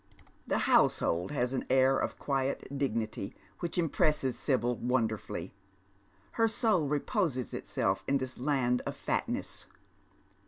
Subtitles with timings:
[0.47, 5.53] The household has an air of quiet dignity which impresses Sibyl wonderfully.
[6.31, 9.67] Her soul reposes itself in this land of fatness.